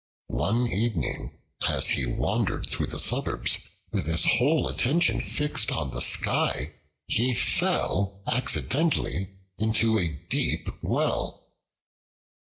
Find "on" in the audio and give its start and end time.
5.71-5.91